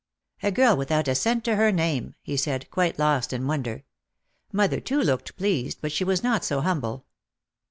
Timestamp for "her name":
1.57-2.15